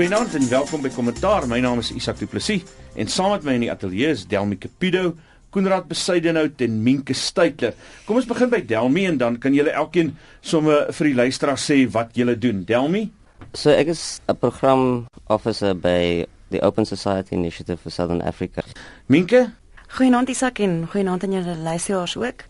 [0.00, 1.44] Goeienaand en welkom by Kommentaar.
[1.44, 2.62] My naam is Isak Du Plessis
[2.96, 5.10] en saam met my in die ateljee is Delmi Capido,
[5.52, 7.74] Koenraad Besuidenhout en Minke Stuytler.
[8.06, 11.76] Kom ons begin by Delmi en dan kan julle elkeen sommer vir die luisteraars sê
[11.92, 12.64] wat julle doen.
[12.64, 13.10] Delmi?
[13.52, 18.64] So ek is 'n program officer by the Open Society Initiative for Southern Africa.
[19.06, 19.50] Minke?
[19.98, 22.48] Goeienaand Isak en goeienaand aan julle luisteraars ook.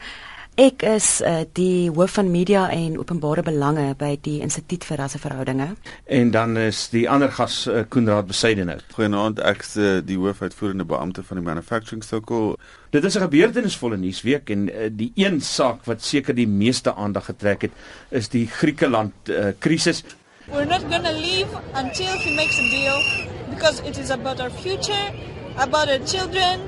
[0.60, 5.70] Ek is uh, die hoof van media en openbare belange by die Instituut vir Rasseverhoudinge.
[6.04, 8.84] En dan is die ander gas uh, Koenraad Besuidenhout.
[8.92, 12.58] Goeienaand, ek is uh, die hoofuitvoerende beampte van die Manufacturing Circle.
[12.92, 17.30] Dit is 'n gebeurtenisvolle nuusweek en uh, die een saak wat seker die meeste aandag
[17.32, 17.72] getrek het,
[18.10, 20.04] is die Griekeland uh, krisis.
[20.52, 23.00] We're not going to leave until he makes a deal
[23.48, 25.08] because it is about our future,
[25.56, 26.60] about our children,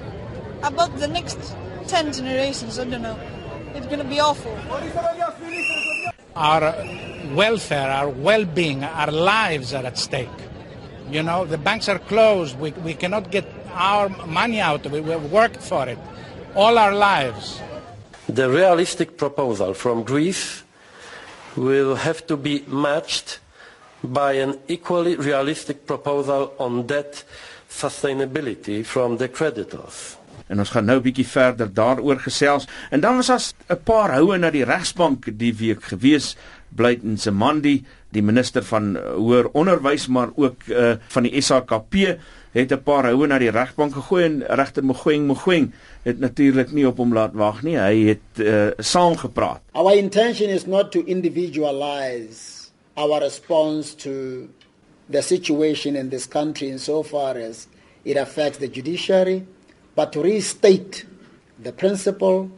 [0.63, 1.37] about the next
[1.89, 3.42] 10 generations, I don't know.
[3.75, 4.57] It's going to be awful.
[6.37, 6.75] Our
[7.35, 10.29] welfare, our well being, our lives are at stake.
[11.11, 12.59] You know, the banks are closed.
[12.59, 14.85] We, we cannot get our money out.
[14.91, 15.99] We, we've worked for it
[16.55, 17.61] all our lives.
[18.29, 20.63] The realistic proposal from Greece
[21.57, 23.41] will have to be matched
[24.05, 27.25] by an equally realistic proposal on debt
[27.69, 30.17] sustainability from the creditors.
[30.53, 32.69] En ons gaan nou 'n bietjie verder daaroor gesels.
[32.91, 36.37] En dan was as 'n paar houe na die regsbank die week gewees,
[36.69, 41.95] Blyden Semandi, die minister van hoër onderwys, maar ook uh, van die SAKP
[42.53, 46.87] het 'n paar houe na die regbank gegooi en regter Mogoeng Mogoeng het natuurlik nie
[46.87, 47.77] op hom laat wag nie.
[47.77, 49.61] Hy het uh, saamgepraat.
[49.73, 54.49] Our intention is not to individualize our response to
[55.11, 57.67] the situation in this country insofar as
[58.05, 59.45] it affects the judiciary
[59.95, 61.05] but to restate
[61.59, 62.51] the principle,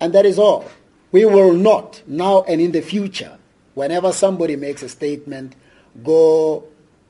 [0.00, 0.70] and that is all.
[1.10, 3.38] We will not, now and in the future,
[3.74, 5.54] whenever somebody makes a statement,
[6.02, 6.64] go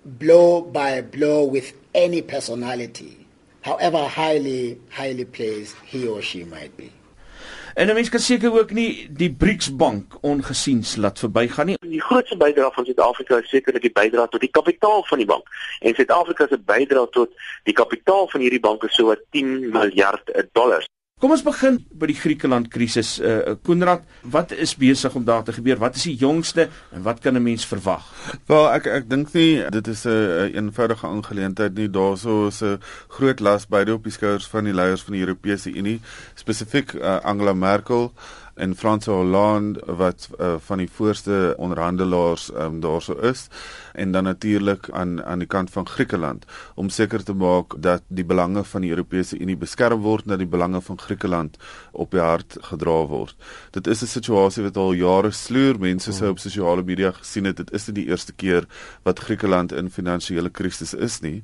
[0.04, 3.26] blow by blow with any personality,
[3.60, 6.92] however highly, highly placed he or she might be.
[7.74, 11.76] En 'n mens kan seker ook nie die BRICS bank ongesiens laat verbygaan nie.
[11.80, 15.48] Die grootste bydrae van Suid-Afrika is sekerlik die bydrae tot die kapitaal van die bank.
[15.80, 17.30] En Suid-Afrika se bydrae tot
[17.62, 20.88] die kapitaal van hierdie bank is so wat 10 miljard dollars.
[21.22, 23.12] Kom ons begin by die Griekeland krisis.
[23.22, 24.02] Uh Koenraad,
[24.34, 25.78] wat is besig om daar te gebeur?
[25.78, 28.02] Wat is die jongste en wat kan 'n mens verwag?
[28.50, 31.90] Wel, ek ek dink nie dit is 'n een eenvoudige aangeleentheid nie.
[31.90, 35.70] Daarso is 'n groot las beide op die skouers van die leiers van die Europese
[35.70, 36.00] Unie,
[36.34, 38.12] spesifiek uh, Angela Merkel
[38.54, 43.46] en Frans Hollande wat uh, van die voorste onderhandelaars um, daarso is
[43.92, 48.24] en dan natuurlik aan aan die kant van Griekeland om seker te maak dat die
[48.24, 51.56] belange van die Europese Unie beskerm word en dat die belange van Griekeland
[51.92, 53.36] op die hart gedra word.
[53.70, 55.78] Dit is 'n situasie wat al jare sloer.
[55.78, 58.66] Mense sou op sosiale media gesien het dit is nie die eerste keer
[59.02, 61.42] wat Griekeland in finansiële krisis is nie.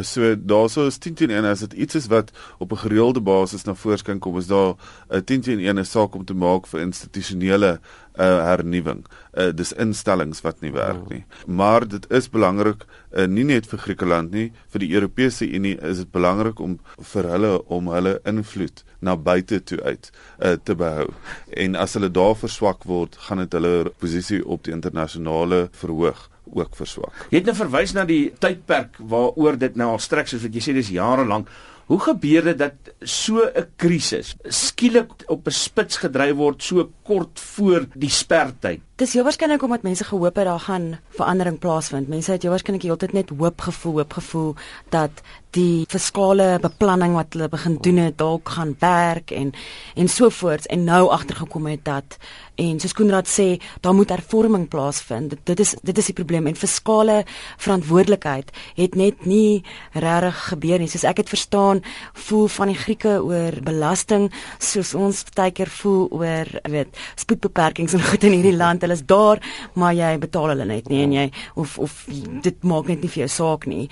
[0.00, 3.64] So daarso is 10 teen 1 as dit iets is wat op 'n gereelde basis
[3.64, 4.74] na voorskyn kom is daar
[5.08, 7.72] 'n 10 teen 1 saak om te maak vir institusionele
[8.20, 9.04] uh, hernuwing.
[9.32, 11.22] Uh, dis instellings wat nie werk nie.
[11.46, 16.02] Maar dit is belangrik uh, nie net vir Griekeland nie, vir die Europese Unie is
[16.02, 16.78] dit belangrik om
[17.12, 21.08] vir hulle om hulle invloed na buite toe uit uh, te behou.
[21.56, 26.76] En as hulle daar verswak word, gaan dit hulle posisie op die internasionale verhoog ook
[26.76, 27.26] verswak.
[27.30, 30.64] Jy het nou verwys na die tydperk waaroor dit nou al strek soos wat jy
[30.64, 31.50] sê dis jare lank.
[31.90, 37.40] Hoe gebeur dit dat so 'n krisis skielik op 'n spits gedryf word so kort
[37.40, 38.80] voor die spertyd?
[39.00, 42.08] Dis heel waarskynlik omdat mense gehoop het daar gaan verandering plaasvind.
[42.08, 44.54] Mense het heel waarskynlik heeltyd net hoop gevoel, hoop gevoel
[44.92, 45.22] dat
[45.56, 49.52] die fiskale beplanning wat hulle begin doen het dalk gaan werk en
[49.96, 52.18] en so voort en nou agtergekom het dat
[52.60, 55.30] en soos Koenraad sê, daar moet hervorming plaasvind.
[55.30, 57.22] Dit, dit is dit is die probleem en fiskale
[57.56, 59.62] verantwoordelikheid het net nie
[59.92, 60.88] regtig gebeur nie.
[60.92, 61.80] Soos ek het verstaan,
[62.26, 64.28] voel van die Grieke oor belasting
[64.58, 69.06] soos ons baie keer voel oor, weet, spoedbeperkings en goed in hierdie land hulle is
[69.06, 69.40] daar,
[69.78, 72.02] maar jy betaal hulle net nie en jy of of
[72.42, 73.86] dit maak net nie vir jou saak nie.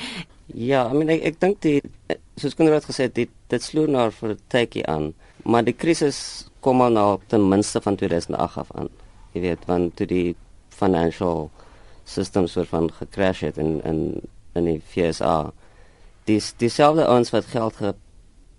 [0.49, 1.81] Ja, I mean ek, ek dink die
[2.41, 5.13] soos Konrad gesê het, dit dit sloer nou vir 'n tydjie aan,
[5.45, 8.89] maar die krisis kom al nou ten minste van 2008 af aan.
[9.33, 10.37] Jy weet, want toe die
[10.69, 11.51] financial
[12.05, 14.21] systems word van gecrash het in in
[14.55, 15.53] in die FSA.
[16.25, 17.95] Dis dieselfde ons wat geld ge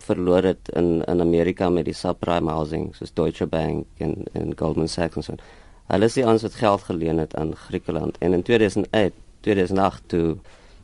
[0.10, 4.88] verloor het in in Amerika met die subprime housing soos Deutsche Bank en en Goldman
[4.88, 5.36] Sachs en so.
[5.90, 10.26] Hulle is die ons wat geld geleen het aan Griekeland en in 2008, 2008 toe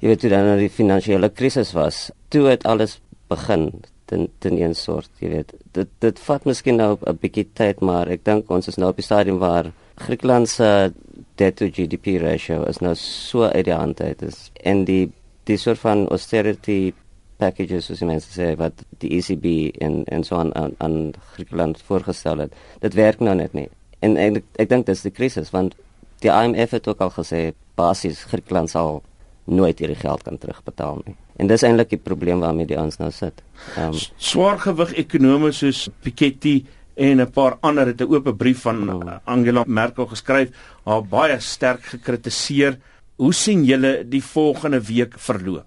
[0.02, 3.00] jy weet toe dan die finansiële krisis was, toe het alles
[3.32, 3.70] begin
[4.10, 5.54] ten ten een soort, jy weet.
[5.74, 8.96] Dit dit vat miskien nou 'n bietjie tyd, maar ek dink ons is nou op
[8.96, 10.94] die stadium waar Griekeland se
[11.36, 15.12] debt to GDP ratio is nou so uit die hand uit is en die
[15.44, 16.94] die soort van austerity
[17.38, 22.38] packages soos die mense sê wat die ECB en en so aan, aan Griekeland voorgestel
[22.38, 22.54] het.
[22.80, 23.70] Dit werk nou net nie.
[24.06, 25.76] En, en ek, ek dink dis die krisis want
[26.24, 27.42] die IMF het ook al gesê
[27.80, 29.02] basies Griekeland sal
[29.46, 31.16] nooit hierdie geld kan terugbetaal nie.
[31.38, 33.44] En dis eintlik die probleem waarmee die ons nou sit.
[33.76, 34.00] Ehm um,
[34.32, 36.64] swaargewig ekonome soos Piketty
[36.96, 39.18] en 'n paar ander het 'n oop brief van oh.
[39.26, 40.50] Angela Merkel geskryf,
[40.86, 42.80] haar baie sterk gekritiseer.
[43.16, 45.66] Hoe sien julle die volgende week verloop?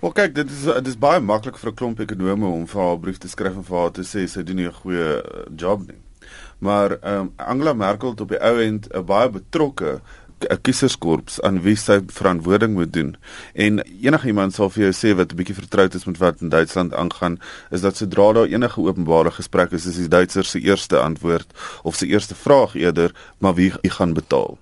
[0.00, 2.98] Wel kyk, dit is dit is baie maklik vir 'n klomp ekonome om vir haar
[2.98, 5.86] brief te skryf en vir haar te sê sy doen nie 'n goeie eh, job
[5.86, 5.98] nie.
[6.60, 10.00] Maar um, Angela Merkel het op die ou end 'n baie betrokke
[10.48, 13.16] 'n kieserskorps aan wie sy verantwoording moet doen.
[13.52, 16.94] En enigiemand sal vir jou sê wat 'n bietjie vertroud is met wat in Duitsland
[16.94, 17.38] aangaan,
[17.70, 21.52] is dat sodra daar enige openbare gesprek is, is die Duitsers se eerste antwoord
[21.82, 24.58] of se eerste vraag eerder, maar wie gaan betaal?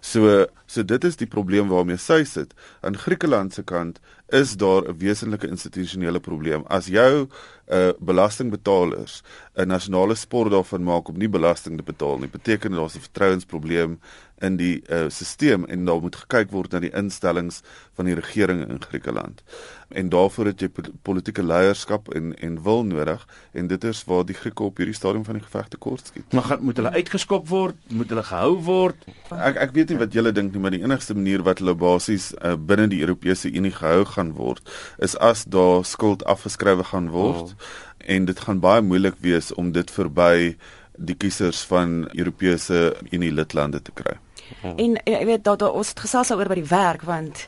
[0.00, 2.52] So so dit is die probleem waarmee sy sit.
[2.80, 3.98] Aan Griekeland se kant
[4.28, 6.62] is daar 'n wesenlike institusionele probleem.
[6.66, 7.28] As jou
[7.68, 9.22] uh, belastingbetalers
[9.54, 13.00] 'n nasionale sport daarvan maak om nie belasting te betaal nie, beteken dit daar's 'n
[13.00, 14.00] vertrouensprobleem
[14.40, 17.62] in die uh, stelsel en daar moet gekyk word na die instellings
[17.98, 19.42] van die regering in Griekeland.
[19.88, 20.68] En daarvoor het jy
[21.02, 25.24] politieke leierskap en en wil nodig en dit is waar die Grieke op hierdie stadium
[25.24, 26.32] van die geveg tekort skiet.
[26.32, 27.76] Maar gaan moet hulle uitgeskop word?
[27.88, 29.08] Moet hulle gehou word?
[29.34, 32.30] Ek ek weet nie wat julle dink nie, maar die enigste manier wat hulle basies
[32.38, 37.54] uh, binne die Europese Unie gehou gaan word is as daar skuld afgeskrywe gaan word
[37.54, 37.70] oh.
[37.98, 40.56] en dit gaan baie moeilik wees om dit verby
[40.98, 44.18] die kiesers van Europese Unie lidlande te kry.
[44.62, 44.72] Ja.
[44.76, 47.46] En jy weet dat ons het gesels oor by die werk want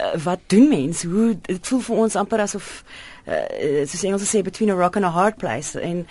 [0.00, 1.08] uh, wat doen mense?
[1.08, 2.84] Hoe dit voel vir ons amper asof
[3.26, 6.06] uh, soos Engels sê between a rock and a hard place en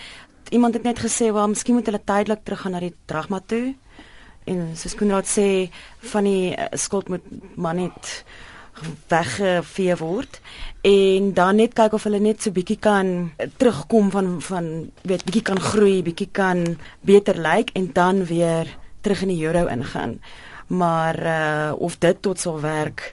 [0.49, 3.73] iemand het net gesê wel miskien moet hulle tydelik teruggaan na die dragma toe
[4.49, 5.69] en soos Konrad sê
[6.13, 7.25] van die uh, skuld moet
[7.55, 8.23] maar net
[9.07, 10.39] weggevee word
[10.81, 13.31] en dan net kyk of hulle net so bietjie kan
[13.61, 14.69] terugkom van van
[15.03, 16.65] weet bietjie kan groei, bietjie kan
[17.01, 18.67] beter lyk like, en dan weer
[19.03, 20.19] terug in die euro ingaan.
[20.67, 23.11] Maar uh of dit tot sal werk,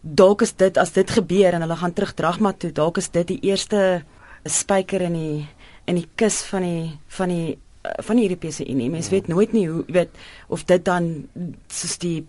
[0.00, 3.26] dalk is dit as dit gebeur en hulle gaan terug dragma toe, dalk is dit
[3.34, 4.02] die eerste
[4.44, 5.46] spyker in die
[5.88, 8.90] in die kus van die van die uh, van die Europese Unie.
[8.90, 10.10] Mens weet nooit nie hoe weet
[10.48, 11.28] of dit dan
[11.68, 12.26] soos die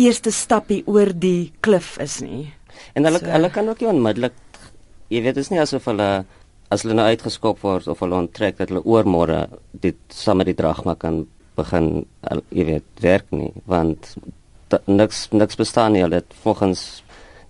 [0.00, 2.52] eerste stappie oor die klif is nie.
[2.96, 3.28] En hulle so.
[3.28, 4.38] hulle kan ook nie onmiddellik
[5.12, 6.08] jy weet dit is nie asof hulle
[6.72, 9.44] as hulle nou uitgeskop word of hulle onttrek dat hulle oormôre
[9.84, 11.26] dit saam met die dragma kan
[11.56, 12.06] begin
[12.50, 14.14] jy weet werk nie want
[14.68, 17.02] da, niks niks bestaan nie hulle volgens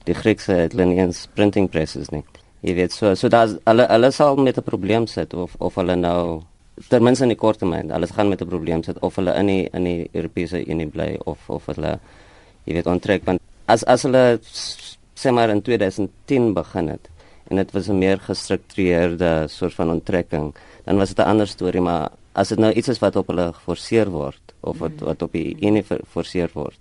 [0.05, 2.25] die Griekse Lineans printing presses nie.
[2.63, 5.97] Jy weet so so dat hulle hulle sal met 'n probleem sit of of hulle
[5.97, 6.43] nou
[6.89, 9.47] ten minste in die kort termyn alles gaan met 'n probleem sit of hulle in
[9.47, 11.99] die in die Europese Unie bly of of hulle
[12.65, 14.41] jy weet onttrek want as as hulle
[15.15, 17.09] sê maar in 2010 begin het
[17.51, 21.81] en dit was 'n meer gestruktureerde soort van onttrekking dan was dit 'n ander storie
[21.81, 25.33] maar as dit nou iets is wat op hulle geforseer word of wat wat op
[25.33, 26.79] die ene geforseer word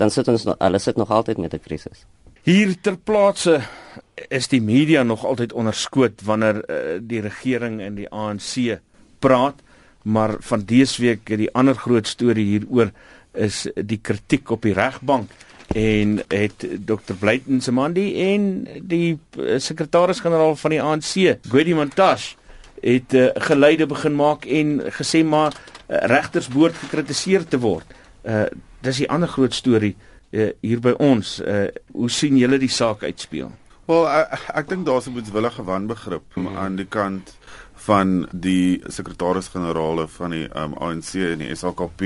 [0.00, 2.04] dan sit ons nog alles sit nog altyd met 'n krisis
[2.42, 3.60] hier ter plaatse
[4.28, 8.80] is die media nog altyd onderskoot wanneer uh, die regering en die ANC
[9.18, 9.60] praat
[10.02, 12.90] maar van dese week het die ander groot storie hieroor
[13.32, 15.30] is die kritiek op die regbank
[15.74, 17.14] en het Dr.
[17.18, 21.12] Blyton Semandi en die eh, sekretaris-generaal van die ANC,
[21.46, 22.34] Gwedi Montash,
[22.80, 27.86] het uh, geleide begin maak en gesê maar uh, regters behoort gekritiseer te word.
[28.24, 28.46] Uh
[28.80, 29.96] dis die ander groot storie
[30.32, 31.40] uh, hier by ons.
[31.40, 33.50] Uh hoe sien julle die saak uitspeel?
[33.90, 36.56] Wel ek, ek dink daar's 'n boetswillige wanbegrip hmm.
[36.56, 37.34] aan die kant
[37.80, 42.02] van die sekretaris-generale van die um, ANC en die SAKP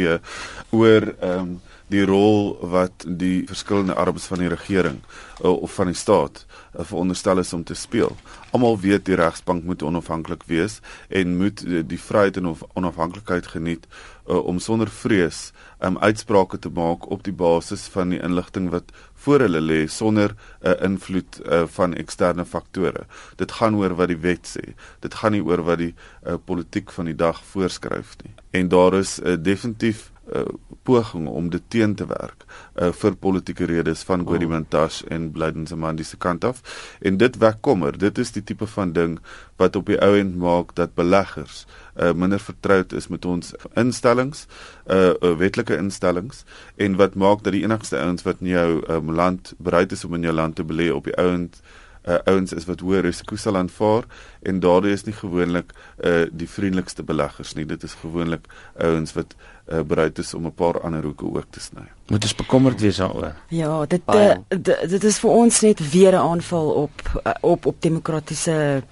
[0.71, 1.61] oor um,
[1.93, 5.01] die rol wat die verskillende arbeids van die regering
[5.43, 8.17] uh, of van die staat uh, veronderstel is om te speel.
[8.57, 13.85] Almal weet die regsbank moet onafhanklik wees en moet uh, die vryheid en onafhanklikheid geniet
[14.29, 15.51] uh, om sonder vrees
[15.85, 20.33] um, uitsprake te maak op die basis van die inligting wat voor hulle lê sonder
[20.33, 23.05] 'n uh, invloed uh, van eksterne faktore.
[23.37, 24.73] Dit gaan oor wat die wet sê.
[25.01, 25.95] Dit gaan nie oor wat die
[26.27, 28.33] uh, politiek van die dag voorskryf nie.
[28.51, 30.45] En daar is uh, definitief uh,
[30.83, 34.29] poging om dit teen te werk uh, vir politieke redes van oh.
[34.31, 36.63] Godimantash en Blyden Zamandi se kant af
[37.01, 39.19] en dit wek kommer dit is die tipe van ding
[39.61, 41.65] wat op die ou end maak dat beleggers
[42.01, 44.47] uh, minder vertroud is met ons instellings
[44.91, 46.45] uh, uh wetlike instellings
[46.77, 50.15] en wat maak dat die enigste ouens wat in jou um, land bereid is om
[50.15, 53.37] in jou land te belê op die ou end uh, ouens is wat hoë risiko
[53.37, 54.05] sal aanvaar
[54.43, 57.65] en daardie is nie gewoonlik uh, die vriendelikste beleggers nie.
[57.67, 61.61] Dit is gewoonlik ouens wat uh, bereid is om 'n paar ander hoeke ook te
[61.61, 61.87] sny.
[62.09, 63.35] Moet ons bekommerd wees daaroor.
[63.49, 64.35] Ja, dit uh,
[64.89, 68.83] dit is vir ons net weer 'n aanval op uh, op op demokratiese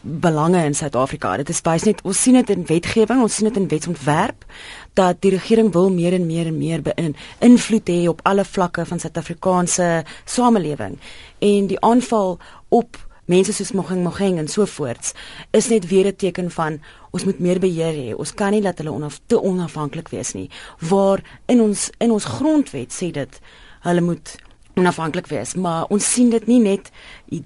[0.00, 1.36] belange in Suid-Afrika.
[1.36, 4.44] Dit is baie net ons sien dit in wetgewing, ons sien dit in wetsontwerp
[4.94, 8.86] dat die regering wil meer en meer en meer beïn invloed hê op alle vlakke
[8.86, 10.98] van Suid-Afrikaanse samelewing.
[11.38, 12.98] En die aanval op
[13.30, 15.12] mense soos Mogeng Mogeng en so voorts
[15.50, 16.80] is net weer 'n teken van
[17.10, 18.16] ons moet meer beheer hê.
[18.16, 20.50] Ons kan nie laat hulle onaf te onafhanklik wees nie.
[20.78, 23.40] Waar in ons in ons grondwet sê dit
[23.80, 24.36] hulle moet
[24.78, 26.90] onafhanklik wees, maar ons sien dit nie net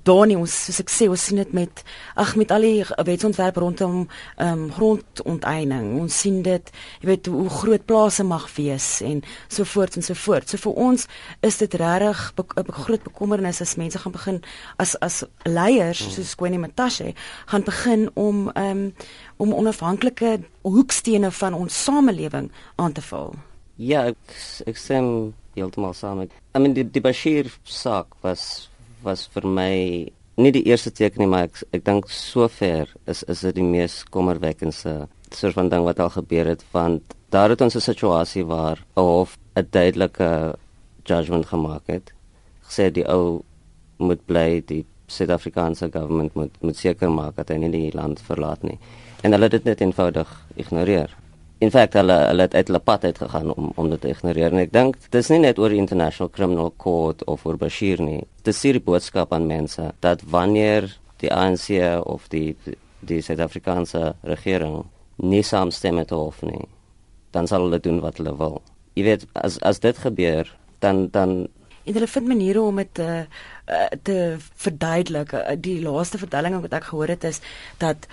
[0.04, 1.82] daar nie, ons soos ek sê, ons sien dit met
[2.20, 4.04] ag met al die wetsontwerp rondom
[4.36, 5.90] ehm um, grondonteiening.
[6.00, 10.16] Ons sien dit, jy weet hoe groot plase mag wees en so voort en so
[10.24, 10.48] voort.
[10.48, 11.06] So vir ons
[11.42, 14.42] is dit regtig 'n be groot bekommernis as mense gaan begin
[14.78, 16.10] as as leiers hmm.
[16.10, 17.14] soos Queenie Matashe
[17.46, 18.94] gaan begin om ehm um,
[19.36, 23.34] om onafhanklike hoekstene van ons samelewing aan te val.
[23.76, 24.16] Ja, ek
[24.66, 25.00] ek sê
[25.54, 26.24] heeltemal saam.
[26.26, 28.68] Ek I mean die die Bashir saak was
[29.02, 29.72] was vir my
[30.36, 34.02] nie die eerste teken nie, maar ek ek dink sover is is dit die mees
[34.04, 38.78] kommerwekkende soort van ding wat al gebeur het want daar het ons 'n situasie waar
[38.96, 40.56] 'n hof 'n duidelike
[41.04, 42.12] judgment gemaak het.
[42.68, 43.42] Gesê die ou
[43.98, 48.62] moet bly die Suid-Afrikaanse government moet moet seker maak dat hy nie die land verlaat
[48.62, 48.78] nie.
[49.22, 51.10] En hulle het dit net eenvoudig ignoreer
[51.62, 54.52] in feite hulle hulle het uit hulle pad uit gegaan om om dit te ignoreer.
[54.52, 58.22] En ek dink dis nie net oor international criminal court of oor Bashir nie.
[58.42, 60.88] Dis hier die boodskap aan mense dat wanneer
[61.22, 61.70] die ANC
[62.04, 62.56] of die
[63.04, 64.84] die Suid-Afrikaanse regering
[65.16, 66.64] nie saamstem met hof nie
[67.34, 68.60] dan sal hulle doen wat hulle wil.
[68.94, 70.50] Jy weet as as dit gebeur
[70.84, 71.46] dan dan
[71.84, 73.08] en hulle vind maniere om dit te
[73.68, 75.34] uh, te verduidelik.
[75.60, 77.42] Die laaste vertelling wat ek gehoor het is
[77.82, 78.08] dat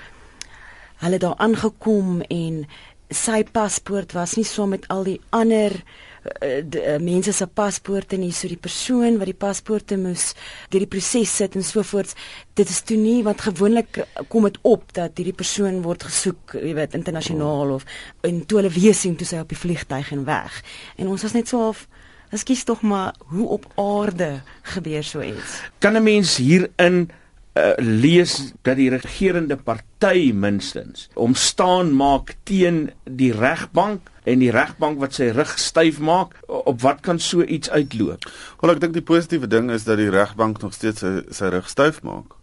[1.01, 2.65] hulle daar aangekom en
[3.11, 8.31] sy paspoort was nie so met al die ander uh, uh, mense se paspoorte nie
[8.31, 10.31] so die persoon wat die paspoorte moes
[10.71, 12.15] deur die proses sit en so voort
[12.55, 16.75] dit is toe nie wat gewoonlik kom dit op dat hierdie persoon word gesoek jy
[16.77, 17.87] weet internasionaal of
[18.27, 20.61] in toe hulle weer sien toe sy op die vliegtyg en weg
[20.97, 21.87] en ons was net so half
[22.31, 24.39] Ekskuus tog maar hoe op aarde
[24.71, 25.59] gebeur so iets.
[25.83, 27.11] Kan 'n mens hierin
[27.53, 35.00] uh, lees dat die regerende party minstens omstaan maak teen die regbank en die regbank
[35.01, 38.27] wat sy rug styf maak op wat kan so iets uitloop?
[38.62, 41.70] Wel ek dink die positiewe ding is dat die regbank nog steeds sy, sy rug
[41.70, 42.38] styf maak.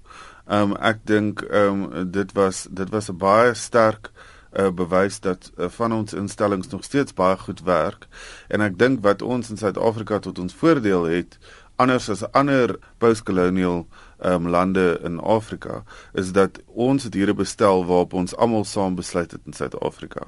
[0.49, 4.11] Um, ek dink um, dit was dit was 'n baie sterk
[4.59, 8.09] uh, bewys dat uh, van ons instellings nog steeds baie goed werk.
[8.49, 11.38] En ek dink wat ons in Suid-Afrika tot ons voordeel het
[11.77, 13.87] anders as ander postkolonial
[14.25, 15.82] um, lande in Afrika
[16.12, 20.22] is dat ons het hier 'n bestel waarop ons almal saam besluit het in Suid-Afrika.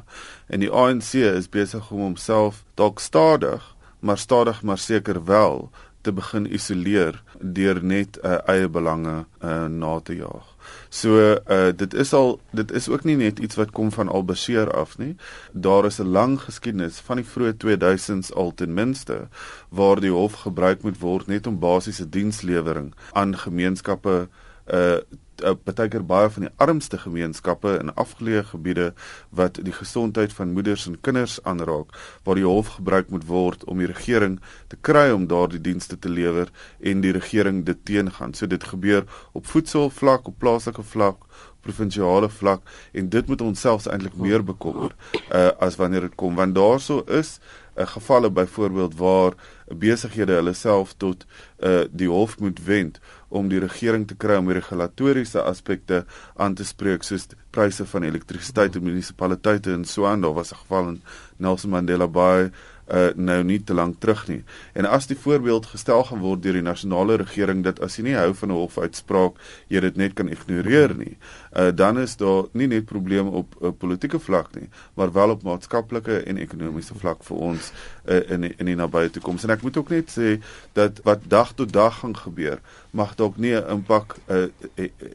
[0.47, 5.71] En die ANC is besig om homself dalk stadig, maar stadig maar seker wel
[6.01, 10.50] te begin isoleer deur net uh, eie belange uh, na te jaag.
[10.89, 14.73] So uh dit is al dit is ook nie net iets wat kom van Albashir
[14.73, 15.17] af nie.
[15.53, 19.29] Daar is 'n lang geskiedenis van die vroeë 2000s al ten minste
[19.69, 24.29] waar die hof gebruik moet word net om basiese dienslewering aan gemeenskappe
[24.73, 24.99] uh
[25.43, 28.91] uh, partykeer baie van die armste gemeenskappe in afgeleë gebiede
[29.31, 31.95] wat die gesondheid van moeders en kinders aanraak
[32.25, 36.09] waar die hof gebruik moet word om die regering te kry om daardie dienste te
[36.09, 38.35] lewer en die regering dit teengaan.
[38.35, 41.27] So dit gebeur op voedselvlak, op plaaslike vlak,
[41.61, 44.95] provinsiale vlak en dit moet ons selfs eintlik meer bekommer
[45.29, 47.39] uh, as wanneer dit kom want daarso is
[47.77, 49.33] 'n uh, gevalle byvoorbeeld waar
[49.69, 51.27] besighede hulle self tot
[51.59, 53.01] uh, die hof moet wend
[53.31, 56.05] om die regering te kry om die regulatoriese aspekte
[56.37, 60.21] aan te spreek soos pryse van elektrisiteit in munisipaliteite en so aan.
[60.21, 61.03] Daar was 'n geval in
[61.39, 62.51] Nelson Mandela Bay
[62.91, 64.41] uh, nou nie te lank terug nie.
[64.75, 68.17] En as die voorbeeld gestel gaan word deur die nasionale regering dat as jy nie
[68.19, 72.67] hou van 'n hofuitspraak, jy dit net kan ignoreer nie, uh, dan is daar nie
[72.67, 77.25] net probleme op 'n uh, politieke vlak nie, maar wel op maatskaplike en ekonomiese vlak
[77.25, 77.73] vir ons
[78.05, 79.43] uh, in in die nabye toekoms.
[79.45, 80.39] En ek moet ook net sê
[80.73, 84.47] dat wat dag tot dag gaan gebeur, mag dalk nie 'n impak uh,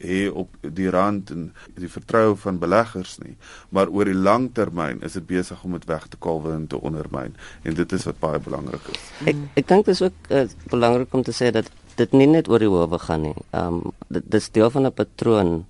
[0.00, 3.36] hê op die rand en die vertroue van beleggers nie,
[3.68, 6.80] maar oor die lang termyn is dit besig om dit weg te kalwe en te
[6.80, 9.00] ondermyn en dit is wat baie belangrik is.
[9.24, 12.48] Ek ek dink dit is ook uh, belangrik om te sê dat dit nie net
[12.48, 13.36] oor die howe gaan nie.
[13.50, 15.64] Ehm um, dit is deel van 'n patroon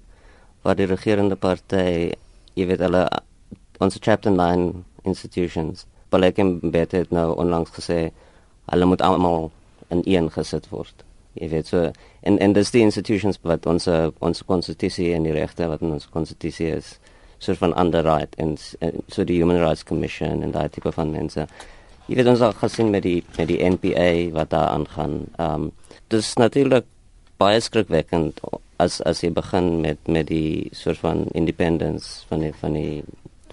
[0.67, 2.11] waar die regerende party,
[2.59, 3.05] jy weet hulle
[3.79, 8.11] ons chapter 9 institutions, Balek en Bete het nou onlangs gesê
[8.71, 9.51] hulle moet almal
[9.95, 11.05] in een gesit word.
[11.39, 11.91] Jy weet so
[12.27, 13.87] en en dis die institutions wat ons
[14.25, 16.97] ons konstitusie en die regte wat in ons konstitusie is
[17.39, 21.47] soort van underwrite en, en so die human rights commission en daai tipe van mense.
[22.07, 25.19] Jy weet ons al gesien met die met die NPA wat daar aangaan.
[25.37, 25.73] Ehm um,
[26.09, 26.87] dis natuurlik
[27.39, 28.41] baie skrikwekkend
[28.79, 33.05] as as jy begin met met die soort van independence van die van die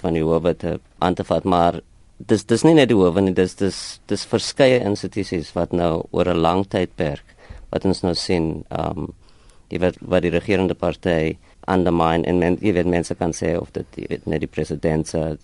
[0.01, 1.79] van die howe te aan te vat maar
[2.17, 6.29] dis dis nie net die howe nie dis dis dis verskeie institusies wat nou oor
[6.29, 7.35] 'n lang tydperk
[7.71, 9.13] wat ons nou sien ehm um,
[9.69, 11.37] jy weet wat die regerende party
[11.67, 15.07] undermine en men, jy weet mense kan sê of dit jy weet net die president
[15.07, 15.37] se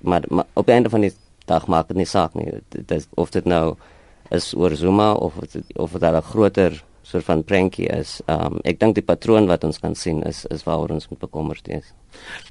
[0.00, 1.12] maar, maar op die einde van die
[1.48, 2.60] dag maak dit nie saak nie.
[2.68, 3.76] Dit of dit nou
[4.34, 5.38] is oor Zuma of
[5.74, 8.18] of dit 'n groter soort van prentjie is.
[8.26, 11.22] Ehm um, ek dink die patroon wat ons kan sien is is waaroor ons moet
[11.24, 11.92] bekommerd wees.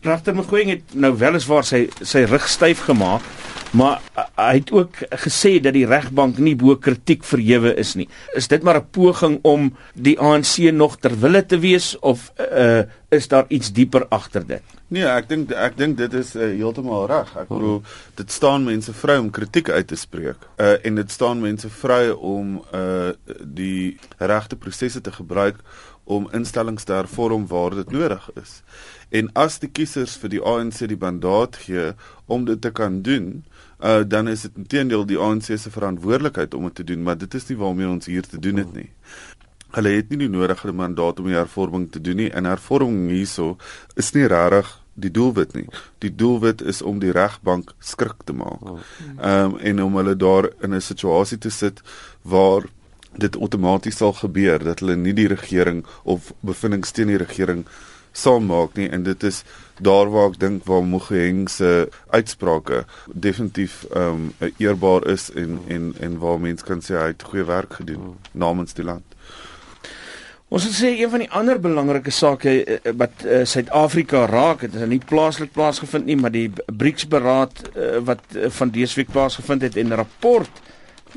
[0.01, 3.25] Pragter Mgoeng het nou weliswaar sy sy rug styf gemaak,
[3.71, 4.01] maar
[4.37, 8.07] hy het ook gesê dat die regbank nie bo kritiek verhewe is nie.
[8.35, 12.83] Is dit maar 'n poging om die ANC nog ter wille te wees of uh,
[13.09, 14.63] is daar iets dieper agter dit?
[14.87, 17.33] Nee, ek dink ek dink dit is uh, heeltemal reg.
[17.35, 17.81] Ek bedoel
[18.15, 20.47] dit staan mense vry om kritiek uit te spreek.
[20.55, 25.59] Uh en dit staan mense vry om uh die regte prosesse te gebruik
[26.07, 28.61] om instellings te hervorm waar dit nodig is.
[29.09, 31.93] En as die kiesers vir die ANC die mandaat gee
[32.25, 33.45] om dit te kan doen,
[33.79, 37.33] uh dan is dit intedeel die ANC se verantwoordelikheid om dit te doen, maar dit
[37.33, 38.89] is nie waarmee ons hier te doen het nie.
[39.75, 42.29] Hulle het nie die nodige mandaat om die hervorming te doen nie.
[42.31, 43.57] En hervorming hierso
[43.95, 45.67] is nie regtig die doelwit nie.
[46.01, 48.63] Die doelwit is om die regbank skrik te maak.
[48.63, 48.79] Oh.
[49.17, 51.81] Ehm um, en om hulle daar in 'n situasie te sit
[52.21, 52.65] waar
[53.17, 57.65] dit outomaties sal gebeur dat hulle nie die regering of bevindings teen die regering
[58.17, 59.43] sal maak nie en dit is
[59.83, 65.93] daar waar ek dink waar Mogeng se uitsprake definitief ehm um, eerbaar is en en
[65.99, 69.05] en waar mense kan sê hy het goeie werk gedoen namens die land.
[70.47, 74.61] Ons wil sê een van die ander belangrike sake eh, eh, wat uh, Suid-Afrika raak,
[74.63, 79.11] dit is nie plaaslik plaasgevind nie, maar die BRICS-beraad uh, wat uh, van dese week
[79.11, 80.63] plaasgevind het en rapport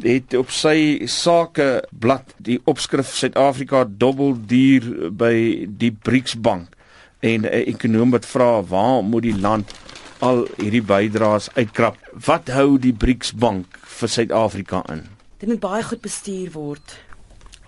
[0.03, 1.69] het op sy sake
[2.03, 5.35] blad die opskrif Suid-Afrika dobbeldier by
[5.79, 6.75] die BRICS-bank
[7.21, 9.73] en 'n ekonom wat vra waar moet die land
[10.19, 11.97] al hierdie bydraes uitkrap?
[12.27, 15.07] Wat hou die BRICS-bank vir Suid-Afrika in?
[15.39, 16.97] Dit moet baie goed bestuur word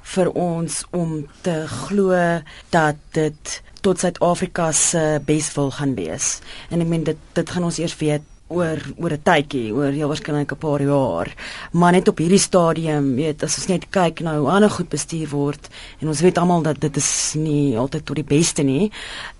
[0.02, 6.40] vir ons om te glo dat dit tot Suid-Afrika se beswil gaan wees.
[6.70, 10.08] En ek meen dit dit gaan ons eers weet oor oor 'n tydjie, oor heel
[10.08, 11.28] waarskynlik 'n paar jaar.
[11.72, 15.28] Maar net op hierdie stadium, weet, as ons net kyk nou hoe ander goed bestuur
[15.28, 15.68] word
[16.00, 18.90] en ons weet almal dat dit is nie altyd tot die beste nie,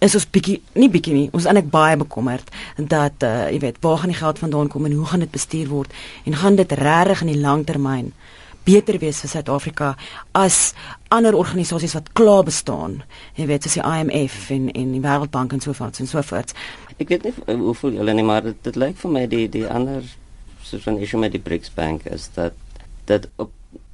[0.01, 3.77] is ons bietjie nie bietjie nie, ons is eintlik baie bekommerd dat uh jy weet,
[3.81, 5.91] waar gaan die geld vandaan kom en hoe gaan dit bestuur word
[6.25, 8.13] en gaan dit regtig in die langtermyn
[8.65, 9.93] beter wees vir Suid-Afrika
[10.39, 10.75] as
[11.11, 13.03] ander organisasies wat klaar bestaan.
[13.37, 16.55] Jy weet, soos die IMF en en die Wêreldbank en so voort en so voort.
[16.99, 19.47] Ek weet nie uh, hoe voel julle nie, maar dit, dit lyk vir my die
[19.49, 20.07] die ander
[20.63, 22.55] soos van issue met die BRICS Bank is dat
[23.11, 23.51] dat op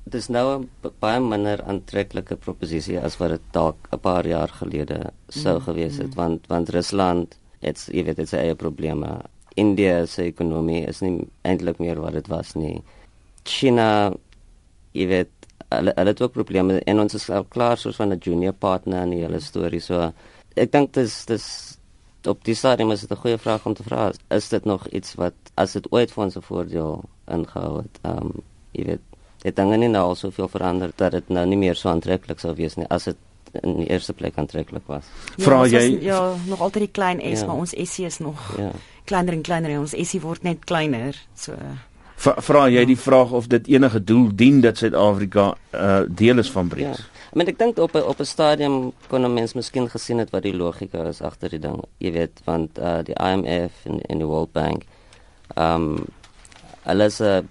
[0.08, 0.68] dis nou 'n
[1.00, 5.96] baie minder aantreklike proposisie as wat dit dalk 'n paar jaar gelede sou mm, gewees
[5.96, 6.14] het mm.
[6.14, 9.20] want want Rusland het jy weet dit se eie probleme.
[9.54, 12.82] India se ekonomie is nie eintlik meer wat dit was nie.
[13.44, 14.12] China
[14.98, 18.20] jy weet hulle hulle het ook probleme en ons is al klaar soos van 'n
[18.24, 20.12] junior partner in die hele storie so
[20.56, 21.78] ek dink dis dis
[22.26, 24.12] op die stadium is dit 'n goeie vraag om te vra.
[24.28, 27.98] Is dit nog iets wat as dit ooit vir ons 'n voordeel ingehou het?
[28.02, 28.32] Ehm um,
[28.72, 29.00] jy weet,
[29.42, 32.54] het dinge nie nou al soveel verander dat dit nou nie meer so aantreklik sou
[32.54, 33.16] wees nie as dit
[33.62, 35.04] in die eerste plek aantreklik was.
[35.36, 37.46] Ja, vra jy is, ja, nog altyd die klein S, ja.
[37.46, 38.72] maar ons SC is nog ja.
[39.04, 41.26] kleiner en kleiner en ons SC word net kleiner.
[41.34, 41.52] So
[42.18, 46.68] vra jy die vraag of dit enige doel dien dat Suid-Afrika uh, deel is van
[46.68, 46.98] BRICS?
[46.98, 47.26] Ja.
[47.32, 50.56] Maar ek dink op op 'n stadium kon 'n mens miskien gesien het wat die
[50.56, 51.84] logika is agter die ding.
[51.98, 54.82] Jy weet, want uh die IMF en en die World Bank
[55.56, 56.06] um
[56.82, 57.42] alles uh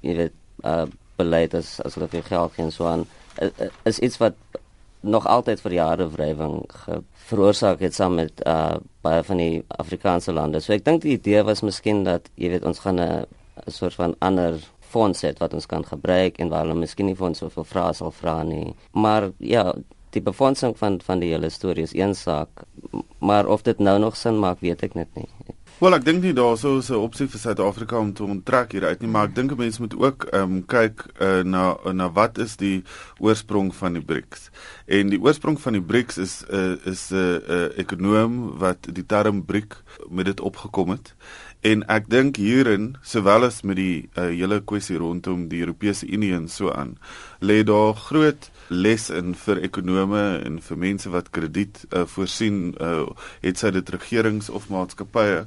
[0.00, 0.32] jy weet
[0.64, 3.06] uh beleid as as hulle vir geld gee en so aan
[3.84, 4.34] is iets wat
[5.00, 6.64] nog altyd vir jare wrywing
[7.28, 10.60] veroorsaak het saam met uh baie van die Afrikaanse lande.
[10.60, 13.26] So ek dink die idee was miskien dat jy weet ons gaan 'n
[13.66, 17.16] 'n soort van ander fonds het wat ons kan gebruik en waar hulle miskien nie
[17.18, 18.74] vir ons soveel vrae sal vra nie.
[18.92, 19.74] Maar ja,
[20.10, 22.64] die befondsing van van die hele storie is een saak,
[23.18, 25.28] maar of dit nou nog sin maak, weet ek net nie.
[25.76, 29.10] Wel, ek dink nie daar sou 'n opsie vir Suid-Afrika om te onttrek hieruit nie,
[29.12, 32.82] maar ek dink mense moet ook ehm um, kyk uh, na na wat is die
[33.20, 34.50] oorsprong van die BRICS.
[34.86, 38.88] En die oorsprong van die BRICS is 'n uh, is 'n uh, uh, ekonom wat
[38.88, 39.76] die term BRIC
[40.08, 41.14] met dit opgekom het
[41.66, 46.34] En ek dink hierin, sowel as met die uh, hele kwessie rondom die Europese Unie
[46.36, 46.92] en so aan,
[47.42, 53.08] lê daar groot les in vir ekonome en vir mense wat krediet uh, voorsien, uh,
[53.42, 55.46] het sy dit regerings of maatskappye,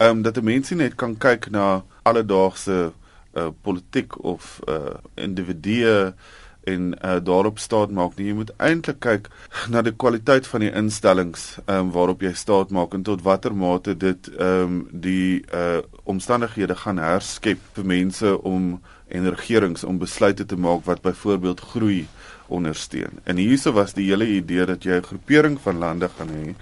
[0.00, 6.14] um, dat mense net kan kyk na alledaagse uh, politiek of uh, individue
[6.72, 9.28] en uh, daarop staat maak nie jy moet eintlik kyk
[9.72, 13.96] na die kwaliteit van die instellings um, waarop jy staat maak en tot watter mate
[13.98, 18.78] dit um, die uh, omstandighede gaan herskep vir mense om
[19.10, 22.06] en regerings om besluite te maak wat byvoorbeeld groei
[22.50, 23.18] ondersteun.
[23.24, 26.54] En hierso was die hele idee dat jy 'n groepering van lande gaan hê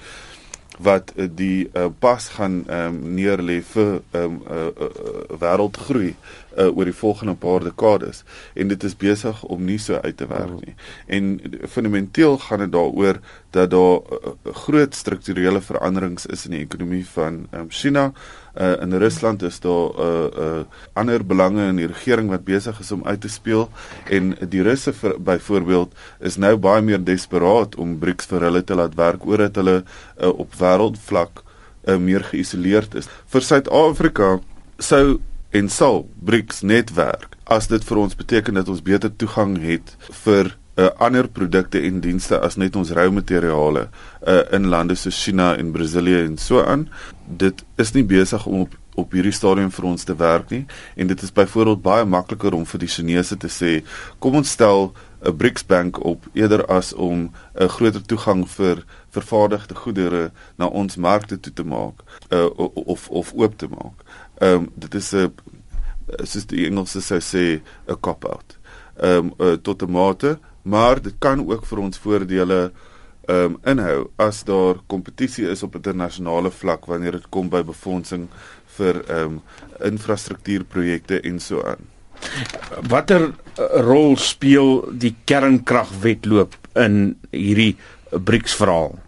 [0.78, 6.14] wat uh, die uh, pas gaan um, neerlê vir um, uh, uh, wêreldgroei
[6.58, 10.26] uh, oor die volgende paar dekades en dit is besig om nie so uit te
[10.26, 10.74] werk nie.
[11.06, 13.20] En fundamenteel gaan dit daaroor
[13.54, 18.12] dat daar uh, groot strukturele veranderings is in die ekonomie van um, China.
[18.58, 22.80] Uh, in Rusland is daar 'n uh, uh, ander belange in die regering wat besig
[22.80, 23.70] is om uit te speel
[24.10, 28.94] en die Russe byvoorbeeld is nou baie meer desperaat om BRICS vir hulle te laat
[28.94, 31.42] werk oor dat hulle uh, op wêreldvlak
[31.88, 33.08] uh, meer geïsoleerd is.
[33.26, 34.38] Vir Suid-Afrika
[34.78, 39.94] sou en sal BRICS netwerk as dit vir ons beteken dat ons beter toegang het
[40.24, 45.16] vir uh, ander produkte en dienste as net ons rou materiale uh, in lande soos
[45.24, 46.88] China en Brasilië en so aan
[47.24, 50.64] dit is nie besig om op op hierdie stadium vir ons te werk nie
[50.98, 53.76] en dit is byvoorbeeld baie makliker om vir die Chinese te sê
[54.18, 54.90] kom ons stel
[55.22, 60.96] 'n BRICS bank op eerder as om 'n groter toegang vir vervaardigde goedere na ons
[60.96, 62.50] markte toe te maak uh,
[62.94, 64.04] of of oop te maak.
[64.38, 65.32] Ehm um, dit is 'n
[66.24, 68.58] soos die Engelse sou sê 'n cop out.
[68.96, 72.72] Ehm um, uh, tot 'n mate, maar dit kan ook vir ons voordele
[73.28, 78.28] ehm um, inhou as daar kompetisie is op internasionale vlak wanneer dit kom by befondsing
[78.76, 79.42] vir ehm um,
[79.80, 81.84] infrastruktuurprojekte en so aan.
[82.88, 83.32] Watter uh,
[83.84, 87.76] rol speel die kernkragwetloop in hierdie
[88.10, 88.98] BRICS verhaal?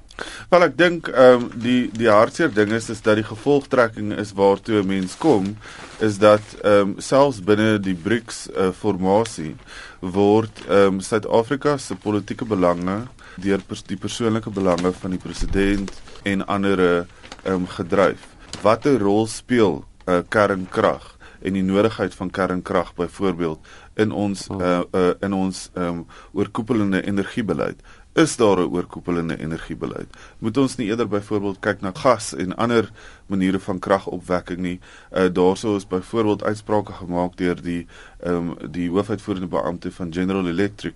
[0.50, 4.32] Wel ek dink ehm um, die die hartseer ding is is dat die gevolgtrekking is
[4.34, 5.56] waartoe 'n mens kom
[6.00, 9.54] is dat ehm um, selfs binne die BRICS uh, formasie
[10.00, 13.06] word ehm um, Suid-Afrika se politieke belange
[13.36, 17.06] deur pers die persoonlike belange van die president en ander ehm
[17.44, 18.26] um, gedryf.
[18.62, 23.58] Watter rol speel uh, kernkrag en die nodigheid van kernkrag byvoorbeeld
[23.94, 27.80] in ons uh, uh, in ons ehm um, oorkoepelende energiebeleid?
[28.12, 30.16] Is daar 'n oorkoepelende energiebeleid.
[30.38, 32.90] Moet ons nie eerder byvoorbeeld kyk na gas en ander
[33.26, 34.80] maniere van kragopwekking nie.
[35.12, 37.86] Uh daarso is byvoorbeeld uitsprake gemaak deur die
[38.20, 40.94] ehm um, die hoofuitvoerende beampte van General Electric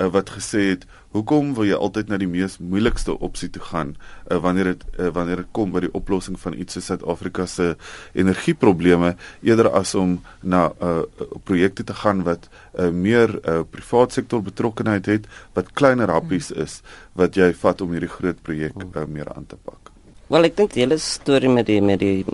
[0.00, 3.94] uh, wat gesê het Hoekom wil jy altyd na die mees moeilikste opsie toe gaan
[4.28, 7.68] uh, wanneer dit uh, wanneer dit kom by die oplossing van iets soos Suid-Afrika se
[8.12, 9.14] energieprobleme
[9.46, 14.42] eerder as om na uh, eh, projekte te gaan wat uh, meer uh, privaat sektor
[14.44, 16.82] betrokkenheid het wat kleiner happies is
[17.16, 19.88] wat jy vat om hierdie groot projek uh, meer aan te pak.
[20.28, 22.26] Wel ek dink die hele storie met die met die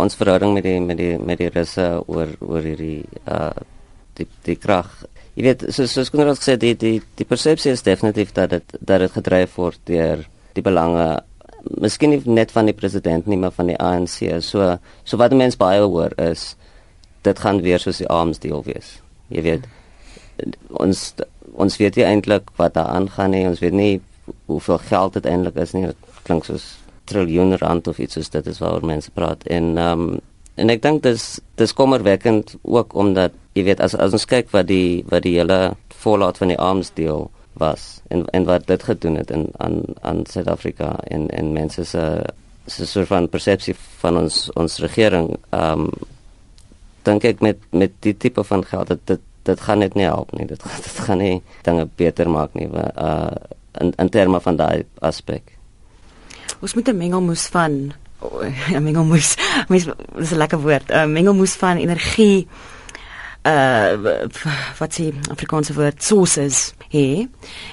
[0.00, 3.54] ons verhouding met die met die met die russe oor oor hierdie uh
[4.18, 4.90] die die krag
[5.40, 9.00] jy weet soos soos Konrad gesê die die die persepsie is definitief dat dit dat
[9.00, 11.08] dit gedryf word deur die belange
[11.80, 15.80] miskien net van die president nie maar van die ANC so so wat mense baie
[15.80, 16.54] hoor is
[17.22, 18.98] dit gaan weer soos die arms deal wees.
[19.28, 19.68] Jy weet
[20.80, 21.10] ons
[21.60, 23.46] ons weet nie eintlik wat daar aangaan nie.
[23.48, 24.00] Ons weet nie
[24.48, 25.86] hoeveel geld dit eintlik is nie.
[25.90, 26.72] Dit klink soos
[27.10, 29.44] triljoene rand of iets soos dit is waaroor mense praat.
[29.46, 30.20] En ehm um,
[30.60, 31.26] en ek dink dis
[31.60, 35.60] dis kommerwekkend ook omdat jy weet as as ons kyk wat die wat die hele
[36.02, 37.28] fallout van die arms deal
[37.60, 42.04] was en en wat dit gedoen het in aan aan Suid-Afrika en en mense se
[42.66, 45.90] se soort van persepsie van ons ons regering ehm um,
[47.02, 50.32] dink ek met met die tipe van geld dat dit dit gaan net nie help
[50.36, 50.46] nie.
[50.46, 53.30] Dit dit gaan nie dinge beter maak nie uh
[53.80, 55.56] in in terme van daai aspek.
[56.60, 58.42] Ons moet 'n mengelmoes van oh,
[58.76, 59.34] 'n mengelmoes
[59.68, 59.84] mens
[60.16, 60.90] dis 'n lekker woord.
[60.90, 62.48] 'n mengelmoes van energie
[63.42, 63.96] uh
[64.78, 67.24] wat sê Afrikaanse woord sources hè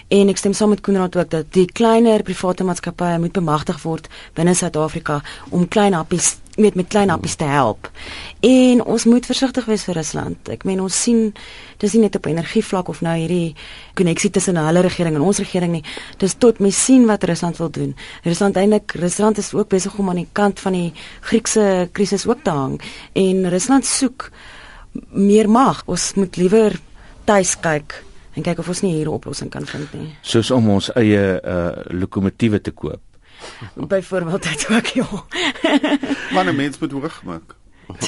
[0.07, 4.07] en ek stem saam met Koenraad ook dat die kleiner private maatskappye moet bemagtig word
[4.33, 7.89] binne Suid-Afrika om klein happies met met klein happies te help.
[8.39, 10.49] En ons moet versigtig wees vir Rusland.
[10.49, 11.33] Ek meen ons sien
[11.81, 13.55] dis nie net op energievlak of nou hierdie
[13.97, 15.83] koneksie tussen hulle regering en ons regering nie.
[16.17, 17.95] Dis tot mens sien wat Rusland wil doen.
[18.25, 20.91] Rusland eintlik Rusland is ook besig om aan die kant van die
[21.29, 22.81] Griekse krisis ook te hang
[23.13, 24.31] en Rusland soek
[25.13, 25.83] meer mag.
[25.85, 26.79] Ons moet liewer
[27.25, 28.03] tuis kyk
[28.37, 30.15] en kyk of ons nie hier 'n oplossing kan vind nie.
[30.21, 33.01] Soos om ons eie uh lokomotiewe te koop.
[33.73, 35.05] Byvoorbeeld dit ook ja.
[36.37, 37.55] Maar 'n mens moet hoog maak.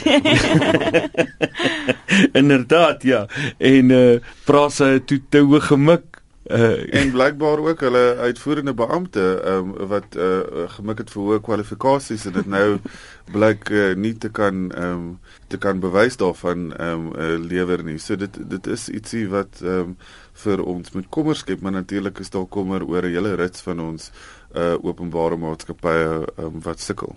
[2.42, 3.28] Inderdaad, ja.
[3.58, 8.74] En eh uh, Prasa het toe te hoog gemik uh en blykbaar ook hulle uitvoerende
[8.74, 12.80] beampte um, wat uh gemik het vir hoë kwalifikasies en dit nou
[13.36, 17.98] blyk uh, nie te kan um te kan bewys daarvan um uh, lewer nie.
[17.98, 19.98] So dit dit is ietsie wat um
[20.34, 23.80] vir ons moet kommer skep, maar natuurlik is daar kommer oor 'n hele rits van
[23.80, 24.12] ons
[24.56, 27.16] uh openbare maatskappye um, wat sukkel.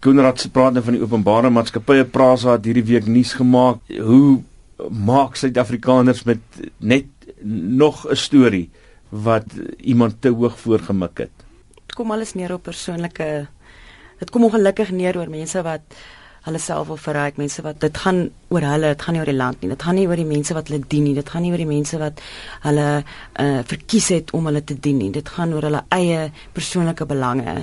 [0.00, 3.80] Konrad se praat nou van die openbare maatskappye Prasa het hierdie week nuus gemaak.
[3.88, 4.42] Hoe
[4.90, 6.40] maak Suid-Afrikaners met
[6.78, 7.06] net
[7.82, 8.70] nog 'n storie
[9.08, 9.46] wat
[9.80, 11.36] iemand te hoog voorgemik het.
[11.86, 13.46] Dit kom alles neer op persoonlike
[14.18, 15.82] dit kom ongelukkig neer oor mense wat
[16.44, 19.36] hulle self wil verryk, mense wat dit gaan oor hulle, dit gaan nie oor die
[19.36, 19.70] land nie.
[19.72, 21.14] Dit gaan nie oor die mense wat hulle dien nie.
[21.16, 22.20] Dit gaan nie oor die mense wat
[22.66, 22.88] hulle
[23.40, 25.10] uh verkies het om hulle te dien nie.
[25.14, 27.56] Dit gaan oor hulle eie persoonlike belange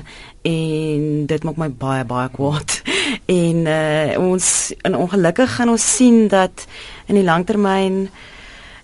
[0.50, 2.80] en dit maak my baie baie kwaad.
[3.28, 4.46] En uh ons
[4.88, 6.65] in ongelukkig gaan ons sien dat
[7.12, 8.06] in die langtermyn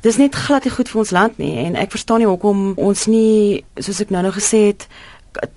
[0.05, 3.07] dis net glad nie goed vir ons land nie en ek verstaan nie hoekom ons
[3.11, 4.87] nie soos ek nou-nou gesê het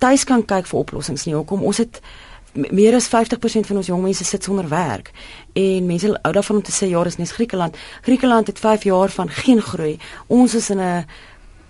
[0.01, 2.01] tuis kan kyk vir oplossings nie hoekom ons het
[2.53, 5.11] meer as 50% van ons jong mense sit sonder werk
[5.53, 9.09] en mense hou daarvan om te sê ja dis net Griekeland Griekeland het 5 jaar
[9.09, 11.05] van geen groei ons is in 'n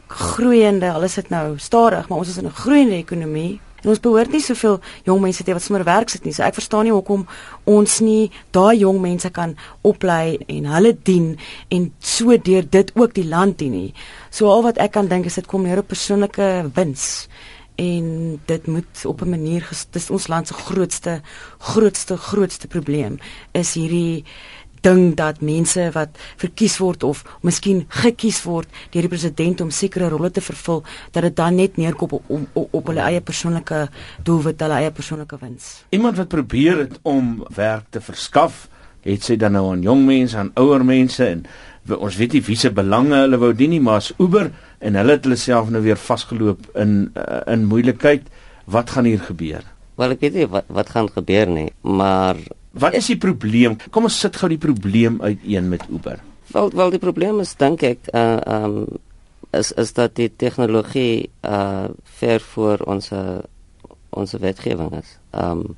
[0.08, 4.32] groeiende alles is nou stadig maar ons is in 'n groeiende ekonomie En ons behoort
[4.34, 6.34] nie soveel jong mense te wat sommer werk sit nie.
[6.34, 7.26] So ek verstaan nie hoekom
[7.70, 9.56] ons nie daai jong mense kan
[9.88, 11.34] oplei en hulle dien
[11.74, 13.94] en so deur dit ook die land dien nie.
[14.30, 17.26] So al wat ek kan dink is dit kom meer op persoonlike wins
[17.76, 21.22] en dit moet op 'n manier dis ons land se grootste
[21.58, 23.20] grootste grootste probleem
[23.52, 24.24] is hierdie
[24.82, 30.10] ding dat mense wat verkies word of miskien gekies word deur die president om sekere
[30.10, 33.88] rolle te vervul dat dit dan net neerkom op op, op, hulle eie persoonlike
[34.26, 35.84] doelwit, hulle eie persoonlike wins.
[35.90, 38.68] Iemand wat probeer het om werk te verskaf,
[39.06, 41.46] het sy dan nou aan jong mense, aan ouer mense en
[41.98, 45.18] ons weet nie wie se belange hulle wou dien nie, maar as Uber en hulle
[45.18, 48.26] het hulle self nou weer vasgeloop in uh, in moeilikheid.
[48.66, 49.64] Wat gaan hier gebeur?
[49.96, 52.38] Wel ek weet nie wat wat gaan gebeur nie, maar
[52.72, 53.76] Wat is die probleem?
[53.92, 56.22] Kom ons sit gou die probleem uiteen met Uber.
[56.56, 58.78] Wel wel die probleem is dink ek uh um
[59.52, 63.12] is is dat die tegnologie uh ver voor ons
[64.10, 65.18] ons wetgewing is.
[65.36, 65.76] Um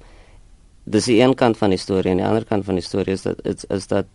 [0.83, 3.25] dis die een kant van die storie en die ander kant van die storie is
[3.25, 4.05] dat is, is dat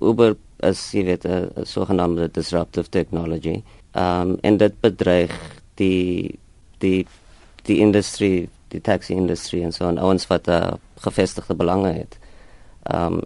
[0.00, 3.62] Uber is jy weet 'n sogenaamde disruptive technology.
[3.94, 5.32] Um en dit bedreig
[5.78, 6.38] die
[6.82, 7.06] die
[7.64, 10.72] die industrie die taxi industry en so en ons wat 'n uh,
[11.06, 12.18] gevestigde belange het.
[12.94, 13.22] Um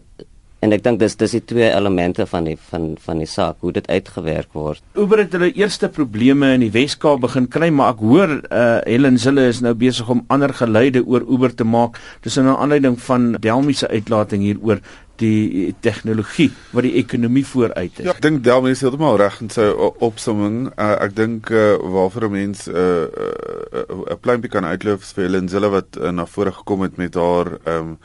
[0.58, 3.72] en ek dink dis dis die twee elemente van die van van die saak hoe
[3.72, 4.82] dit uitgewerk word.
[4.98, 9.18] Uber het hulle eerste probleme in die Weskaap begin kry, maar ek hoor uh Helen
[9.18, 11.98] Zille is nou besig om ander geleide oor Uber te maak.
[12.22, 14.80] Dis in 'n aanleiding van Delmi se uitlating hieroor
[15.18, 18.06] die tegnologie wat die ekonomie vooruit is.
[18.06, 19.68] Ja, ek dink Delmi is heeltemal reg in sy
[20.04, 20.68] opsomming.
[20.76, 25.24] Uh, ek dink uh, waarvoor 'n mens 'n uh, uh, uh, plan kan uitloop vir
[25.24, 27.98] Helen Zille wat uh, na vore gekom het met haar ehm um,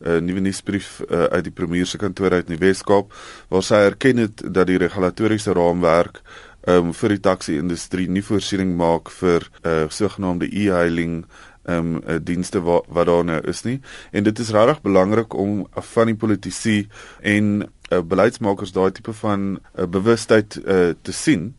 [0.00, 3.12] 'n uh, nuwe nuusbrief uh, uit die premier se kantoor uit in die Wes-Kaap
[3.48, 6.22] waar sy erken het dat die regulatoriese raamwerk
[6.66, 11.24] um, vir die taxi-industrie nie voorsiening maak vir uh, sogenaamde e-hailing
[11.64, 13.80] ehm um, dienste wat wat daar nou is nie.
[14.10, 16.88] En dit is regtig belangrik om van die politici
[17.20, 21.54] en uh, beleidsmakers daai tipe van uh, bewustheid uh, te sien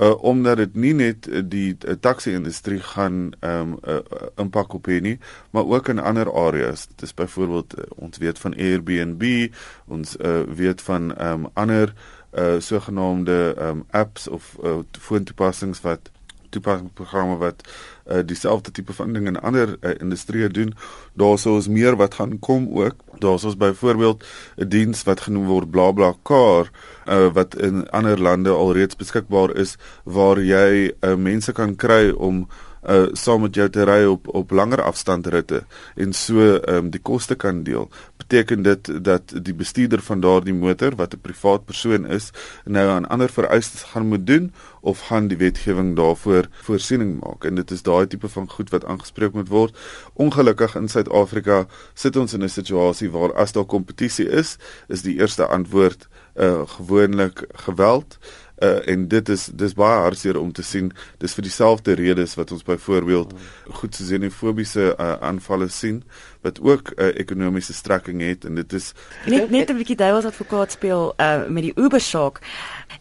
[0.00, 5.00] uh, omdat dit nie net die uh, taxi-industrie gaan ehm um, uh, impak op hê
[5.00, 5.18] nie
[5.50, 6.86] maar ook in ander areas.
[6.86, 9.52] Dit is byvoorbeeld uh, ons weet van Airbnb
[9.86, 11.94] ons uh, weet van ehm um, ander
[12.32, 16.10] uh, sogenaamde um, apps of uh, foontoepassings wat
[16.50, 17.68] toepassingsprogramme wat
[18.10, 20.74] uh, dieselfde tipe van dinge in ander uh, industrieë doen.
[21.14, 22.94] Daarso is meer wat gaan kom ook.
[23.18, 24.24] Daarso is byvoorbeeld
[24.56, 26.70] 'n diens wat genoem word BlaBlaCar
[27.06, 32.48] uh, wat in ander lande alreeds beskikbaar is waar jy uh, mense kan kry om
[32.88, 35.64] uh saam met jou te ry op op langer afstandritte
[35.96, 37.90] en so ehm um, die koste kan deel.
[38.16, 42.30] Beteken dit dat die bestuurder van daardie motor wat 'n privaat persoon is,
[42.64, 47.44] nou aan ander vereistes gaan moet doen of gaan die wetgewing daarvoor voorsiening maak?
[47.44, 49.76] En dit is daai tipe van goed wat aangespreek moet word.
[50.14, 54.56] Ongelukkig in Suid-Afrika sit ons in 'n situasie waar as daar kompetisie is,
[54.88, 58.18] is die eerste antwoord uh gewoonlik geweld
[58.60, 62.52] uh, en dit is dis baie hartseer om te sien dis vir dieselfde redes wat
[62.52, 63.34] ons byvoorbeeld
[63.80, 66.02] goed se xenofobiese uh, aanvalle sien
[66.40, 68.92] wat ook 'n uh, ekonomiese strekking het en dit is
[69.26, 72.40] net net 'n bietjie duiwels advokaat speel uh, met die Uber saak.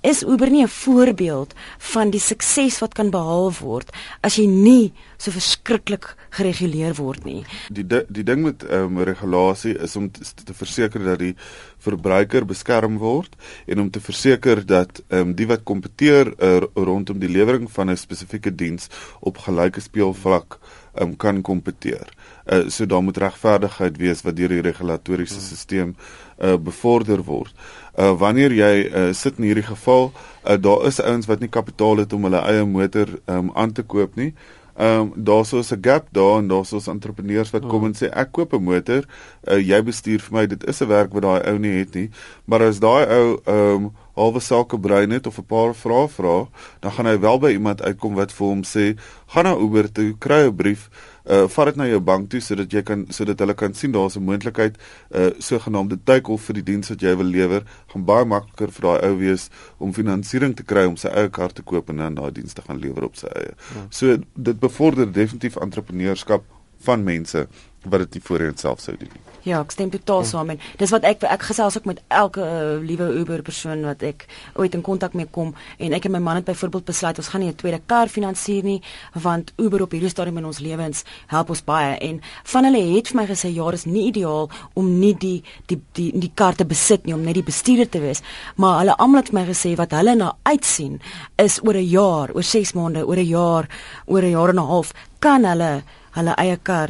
[0.01, 4.93] Is Uber nie 'n voorbeeld van die sukses wat kan behaal word as jy nie
[5.17, 7.45] so verskriklik gereguleer word nie?
[7.69, 11.35] Die die ding met um, regulasie is om te, te verseker dat die
[11.77, 13.35] verbruiker beskerm word
[13.67, 17.97] en om te verseker dat um, die wat kompeteer uh, rondom die lewering van 'n
[17.97, 18.87] spesifieke diens
[19.19, 20.59] op gelyke speelvlak
[21.01, 22.07] um, kan kompeteer.
[22.45, 25.93] Uh, so daar moet regverdigheid wees wat deur die regulatoriese stelsel
[26.39, 27.53] uh, bevorder word.
[27.99, 30.13] Uh, wanneer jy uh, sit in hierdie geval,
[30.45, 33.83] uh, daar is ouens wat nie kapitaal het om hulle eie motor um, aan te
[33.83, 34.33] koop nie.
[34.79, 38.07] Ehm um, daar's so 'n gap daar en daar's so entrepreneurs wat kom en sê
[38.15, 39.03] ek koop 'n motor,
[39.47, 42.09] uh, jy bestuur vir my, dit is 'n werk wat daai ou nie het nie.
[42.45, 46.47] Maar as daai ou ehm um, halwe sake brein het of 'n paar vrae vra,
[46.79, 48.95] dan gaan hy wel by iemand uitkom wat vir hom sê,
[49.27, 50.89] gaan na Uber toe, kry 'n brief,
[51.29, 54.17] uh vat dit na jou bank toe sodat jy kan sodat hulle kan sien daar's
[54.17, 54.77] 'n moontlikheid
[55.15, 57.63] uh sogenaamde take-off vir die diens wat jy wil lewer
[57.93, 61.51] gaan baie makliker vir daai ou wees om finansiering te kry om sy eie kar
[61.53, 63.53] te koop en dan daai diens te gaan lewer op sy eie.
[63.75, 63.87] Ja.
[63.89, 66.43] So dit bevorder definitief entrepreneurskap
[66.79, 67.47] van mense
[67.83, 69.11] wat dit voorheen self sou doen.
[69.47, 72.75] Ja, ek stem totaal saam en dis wat ek ek gesels ook met elke uh,
[72.83, 74.25] liewe Uber persoon wat ek
[74.59, 77.41] ooit in kontak mee kom en ek en my man het byvoorbeeld besluit ons gaan
[77.41, 78.81] nie 'n tweede kar finansier nie
[79.15, 83.07] want Uber op hierdie stadium in ons lewens help ons baie en van hulle het
[83.07, 86.65] vir my gesê ja, dis nie ideaal om nie die die die die kar te
[86.65, 88.21] besit nie om net die bestuurder te wees,
[88.55, 90.99] maar hulle almal het vir my gesê wat hulle na uitsien
[91.37, 93.69] is oor 'n jaar, oor 6 maande, oor 'n jaar,
[94.05, 96.89] oor 'n jaar en 'n half kan hulle hulle eie kar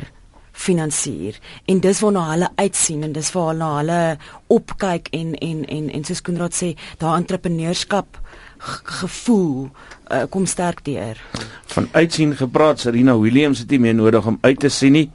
[0.59, 1.39] finansier
[1.71, 3.99] en dis waarna hulle uitsien en dis waar na hulle
[4.51, 8.19] opkyk en en en en soos Koenraad sê daai entrepreneurskap
[8.99, 9.69] gevoel
[10.11, 11.19] uh, kom sterk deur.
[11.71, 15.07] Van uitsien gepraat, Serena Williams het nie meer nodig om uit te sien nie,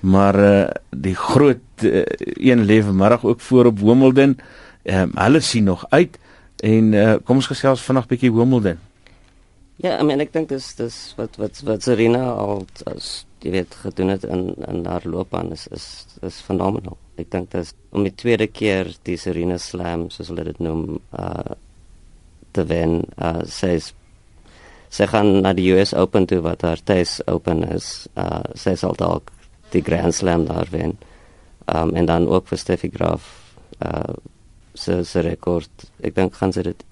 [0.00, 2.04] maar uh, die groot uh,
[2.36, 4.36] een lewe middag ook voor op Wimbledon.
[4.82, 6.18] Ehm um, hulle sien nog uit
[6.60, 8.89] en uh, kom ons gesels vanaand bietjie Wimbledon.
[9.80, 13.76] Ja, I mean ek dink dis dis wat wat wat Serena al as jy weet
[13.80, 15.86] gedoen het in in haar loopbaan is is
[16.26, 16.98] is fenomenaal.
[17.16, 20.98] Ek dink dit is om die tweede keer die Serena Slam soos hulle dit noem
[21.16, 21.56] uh
[22.52, 22.98] te wen.
[23.16, 23.88] Uh sy is
[24.92, 28.08] sy gaan na die US Open toe wat haar tuis open is.
[28.20, 29.32] Uh sy sal dalk
[29.72, 30.98] die Grand Slam daar wen.
[31.72, 33.32] Um en dan ook vir Steffi Graf
[33.80, 34.12] uh
[34.76, 35.88] sy sy rekord.
[36.04, 36.84] Ek dink gaan sy dit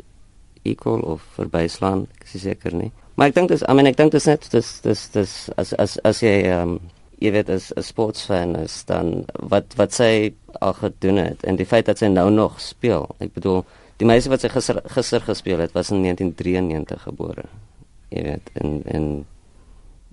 [0.65, 2.93] equal of verbyslaan, ek is seker nie.
[3.19, 5.99] Maar ek dink dis I mean ek dink dis net dis dis dis as as
[6.07, 6.81] as jy ehm um,
[7.19, 11.67] jy weet as 'n sportfan is dan wat wat sy al gedoen het en die
[11.67, 13.09] feit dat sy nou nog speel.
[13.19, 13.65] Ek bedoel
[13.99, 17.45] die meisie wat sy gister gister gespeel het was in 1993 gebore.
[18.11, 19.27] Jy weet en en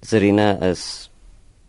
[0.01, 1.09] Serena is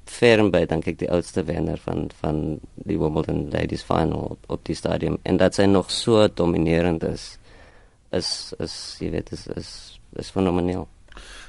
[0.06, 4.64] ferm by dink ek die oudste wenner van van die Wimbledon Ladies Final op, op
[4.64, 7.38] die stadium en dat sy nog so dominerend is
[8.12, 9.70] is is jy weet is is
[10.16, 10.86] is fenomenaal.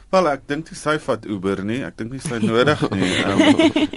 [0.07, 1.81] Wel ek dink sy vat Uber nie.
[1.83, 3.09] Ek dink nie sy nodig nie.
[3.27, 3.41] Um,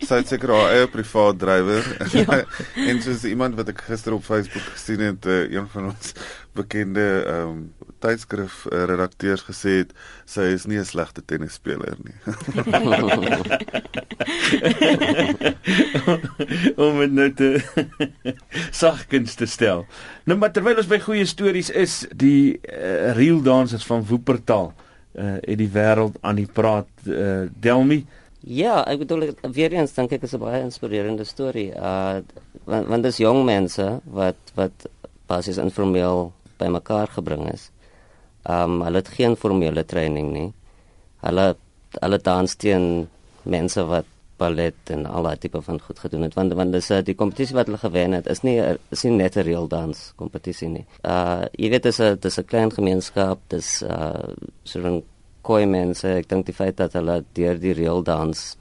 [0.03, 1.87] sy het seker haar eie privaat drywer.
[2.11, 2.41] Ja.
[2.91, 6.11] en soos iemand wat ek gister op Facebook gesien het, uh, een van ons
[6.59, 7.61] bekende ehm um,
[8.01, 9.91] tydskrif uh, redakteurs gesê het
[10.25, 12.17] sy is nie 'n slegte tennisspeler nie.
[16.89, 17.61] Om dit nou te
[18.73, 19.87] sagkens te stel.
[20.25, 24.73] Nou maar terwyl ons by goeie stories is, die uh, real dancers van Woopertal
[25.15, 28.05] uh in die wêreld aan die praat uh Delmi.
[28.41, 31.73] Ja, ek bedoel weer eens dink ek is 'n baie inspirerende storie.
[31.75, 32.23] Uh
[32.65, 34.87] want, want dis jong mense wat wat
[35.27, 37.71] basies informeel bymekaar gebring is.
[38.45, 40.53] Um hulle het geen formele training nie.
[41.21, 41.57] Hulle
[42.01, 43.09] hulle dans teen
[43.43, 44.07] mense wat
[44.41, 47.57] ballet en al daai tipe van goed gedoen het want want dis uh, die kompetisie
[47.59, 48.57] wat hulle gewen het is nie
[48.97, 50.87] is nie net 'n real dans kompetisie nie.
[51.05, 54.33] Uh jy weet dis 'n dis 'n klein gemeenskap, dis uh
[54.65, 55.03] so 'n
[55.43, 56.09] koi mense.
[56.09, 58.57] Ek dink die feit dat hulle deur die real dans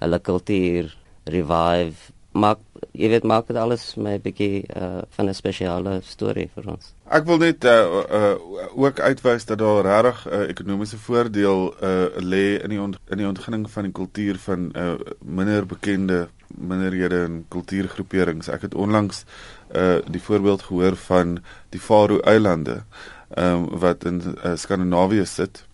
[0.00, 2.58] hulle kultuur revive maak
[2.92, 6.92] jy weet maak dit alles my bietjie uh van 'n spesiale storie vir ons.
[7.08, 7.70] Ek wil net uh,
[8.10, 8.34] uh
[8.74, 13.26] ook uitwys dat daar regtig 'n uh, ekonomiese voordeel uh lê in die in die
[13.26, 18.48] ontginning van die kultuur van uh minder bekende minderhede en kultuurgroeperings.
[18.48, 19.24] Ek het onlangs
[19.74, 21.38] uh die voorbeeld gehoor van
[21.70, 22.82] die Faroe Eilande
[23.36, 25.64] um wat in uh, Skandinawië sit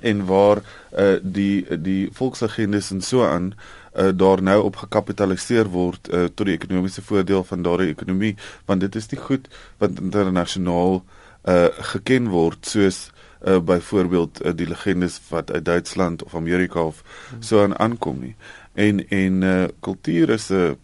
[0.00, 0.62] en waar
[0.98, 6.46] uh die die volksagendes en so aan uh, daar nou op gekapitaliseer word uh, tot
[6.46, 8.34] die ekonomiese voordeel van daardie ekonomie
[8.66, 9.46] want dit is nie goed
[9.78, 11.04] wat internasionaal
[11.44, 13.10] uh, geken word soos
[13.44, 17.02] uh, byvoorbeeld uh, die legendes wat uit Duitsland of Amerika of
[17.40, 18.34] so aan aankom nie.
[18.74, 20.76] En en uh kultuur is 'n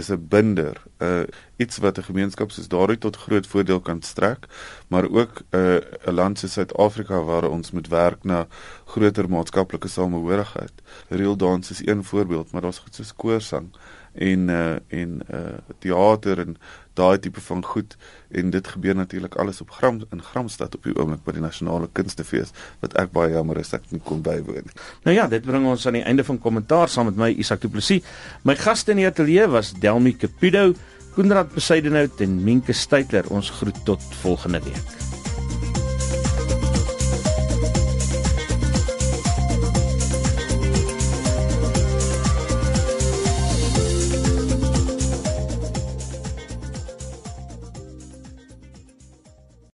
[0.00, 1.22] is 'n binder, uh
[1.56, 4.46] iets wat 'n gemeenskap soos daardie tot groot voordeel kan strek,
[4.88, 5.76] maar ook 'n uh,
[6.06, 8.46] 'n land soos Suid-Afrika waar ons moet werk na
[8.84, 10.72] groter maatskaplike samehorigheid.
[11.08, 13.68] Reel dans is een voorbeeld, maar daar's goed soos koorsang
[14.12, 16.56] en uh en uh teater en
[16.98, 17.96] daai tipe van goed
[18.30, 21.88] en dit gebeur natuurlik alles op Gram in Gramstad op die oomblik by die nasionale
[21.92, 24.78] kunstefees wat ek baie jammer is ek nie kon bywoon nie.
[25.06, 27.68] Nou ja, dit bring ons aan die einde van kommentaar saam met my Isak Du
[27.68, 28.06] Plessis.
[28.44, 30.70] My gaste in die ateljee was Delmi Capido,
[31.14, 33.30] Koenraad Besuidenhout en Minke Steytler.
[33.30, 35.09] Ons groet tot volgende week.